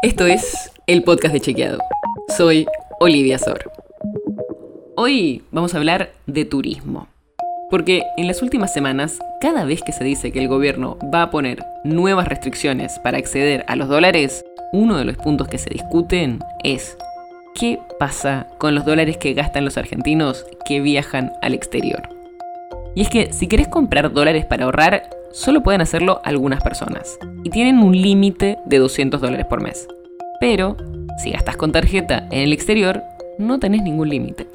[0.00, 1.80] Esto es el podcast de Chequeado.
[2.36, 2.68] Soy
[3.00, 3.68] Olivia Sor.
[4.94, 7.08] Hoy vamos a hablar de turismo.
[7.68, 11.30] Porque en las últimas semanas, cada vez que se dice que el gobierno va a
[11.32, 16.38] poner nuevas restricciones para acceder a los dólares, uno de los puntos que se discuten
[16.62, 16.96] es
[17.56, 22.08] ¿qué pasa con los dólares que gastan los argentinos que viajan al exterior?
[22.94, 27.18] Y es que si querés comprar dólares para ahorrar, solo pueden hacerlo algunas personas.
[27.44, 29.86] Y tienen un límite de 200 dólares por mes.
[30.40, 30.76] Pero,
[31.22, 33.02] si gastas con tarjeta en el exterior,
[33.38, 34.46] no tenés ningún límite.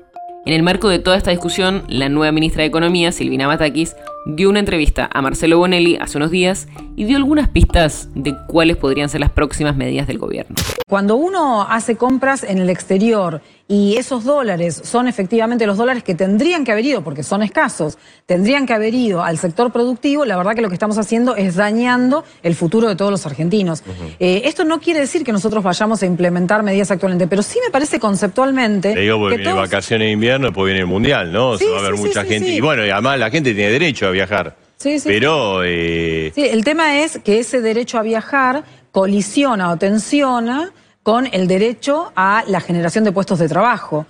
[0.45, 4.49] En el marco de toda esta discusión, la nueva ministra de Economía, Silvina Batakis, dio
[4.49, 9.09] una entrevista a Marcelo Bonelli hace unos días y dio algunas pistas de cuáles podrían
[9.09, 10.55] ser las próximas medidas del gobierno.
[10.87, 16.13] Cuando uno hace compras en el exterior y esos dólares son efectivamente los dólares que
[16.13, 20.37] tendrían que haber ido, porque son escasos, tendrían que haber ido al sector productivo, la
[20.37, 23.83] verdad que lo que estamos haciendo es dañando el futuro de todos los argentinos.
[24.19, 27.71] Eh, esto no quiere decir que nosotros vayamos a implementar medidas actualmente, pero sí me
[27.71, 28.93] parece conceptualmente...
[28.93, 31.57] Te digo, porque que viene todos- vacaciones de invierno, después viene el mundial, ¿no?
[31.57, 32.49] Sí, Se va a sí, sí, mucha sí, gente.
[32.49, 32.55] sí.
[32.57, 34.55] Y bueno, y además la gente tiene derecho a viajar.
[34.77, 35.09] Sí, sí.
[35.09, 40.71] Pero, eh, Sí, el tema es que ese derecho a viajar colisiona o tensiona
[41.03, 44.05] con el derecho a la generación de puestos de trabajo.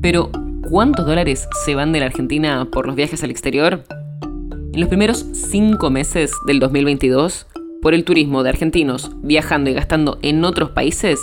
[0.00, 0.30] Pero,
[0.70, 3.84] ¿cuántos dólares se van de la Argentina por los viajes al exterior?
[4.72, 7.46] En los primeros cinco meses del 2022,
[7.82, 11.18] por el turismo de argentinos viajando y gastando en otros países,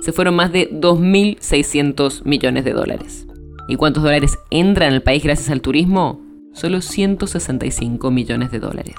[0.00, 3.26] se fueron más de 2.600 millones de dólares.
[3.68, 6.23] ¿Y cuántos dólares entran al país gracias al turismo?
[6.54, 8.94] Solo 165 millones de dólares.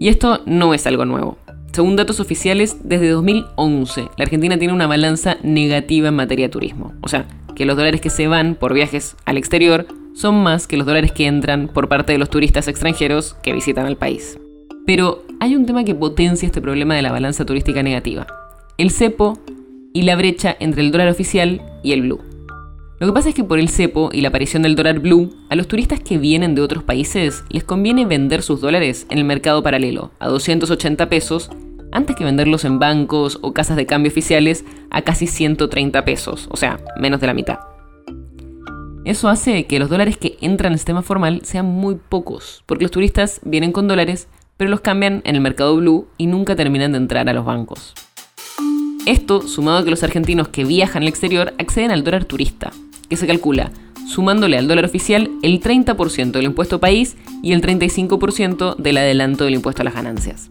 [0.00, 1.36] Y esto no es algo nuevo.
[1.72, 6.94] Según datos oficiales, desde 2011 la Argentina tiene una balanza negativa en materia de turismo.
[7.02, 10.78] O sea, que los dólares que se van por viajes al exterior son más que
[10.78, 14.38] los dólares que entran por parte de los turistas extranjeros que visitan al país.
[14.86, 18.26] Pero hay un tema que potencia este problema de la balanza turística negativa.
[18.78, 19.38] El cepo
[19.92, 22.20] y la brecha entre el dólar oficial y el blue.
[23.00, 25.56] Lo que pasa es que por el cepo y la aparición del dólar blue, a
[25.56, 29.62] los turistas que vienen de otros países les conviene vender sus dólares en el mercado
[29.64, 31.50] paralelo a 280 pesos
[31.90, 36.56] antes que venderlos en bancos o casas de cambio oficiales a casi 130 pesos, o
[36.56, 37.58] sea, menos de la mitad.
[39.04, 42.90] Eso hace que los dólares que entran al sistema formal sean muy pocos, porque los
[42.90, 46.98] turistas vienen con dólares, pero los cambian en el mercado blue y nunca terminan de
[46.98, 47.94] entrar a los bancos.
[49.06, 52.72] Esto, sumado a que los argentinos que viajan al exterior acceden al dólar turista,
[53.08, 53.70] que se calcula
[54.06, 59.54] sumándole al dólar oficial el 30% del impuesto país y el 35% del adelanto del
[59.54, 60.50] impuesto a las ganancias.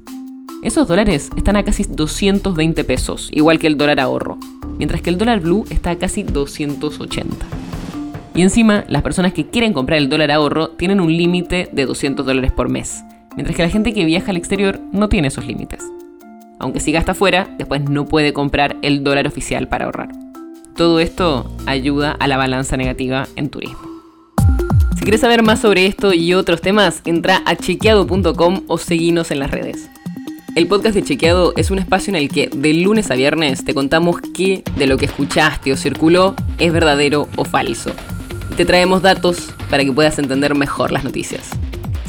[0.64, 4.38] Esos dólares están a casi 220 pesos, igual que el dólar ahorro,
[4.78, 7.46] mientras que el dólar blue está a casi 280.
[8.36, 12.26] Y encima, las personas que quieren comprar el dólar ahorro tienen un límite de 200
[12.26, 13.04] dólares por mes,
[13.36, 15.93] mientras que la gente que viaja al exterior no tiene esos límites.
[16.64, 20.08] Aunque si gasta fuera, después no puede comprar el dólar oficial para ahorrar.
[20.78, 23.82] Todo esto ayuda a la balanza negativa en turismo.
[24.96, 29.40] Si quieres saber más sobre esto y otros temas, entra a chequeado.com o seguinos en
[29.40, 29.90] las redes.
[30.56, 33.74] El podcast de Chequeado es un espacio en el que de lunes a viernes te
[33.74, 37.92] contamos qué de lo que escuchaste o circuló es verdadero o falso.
[38.56, 41.50] Te traemos datos para que puedas entender mejor las noticias.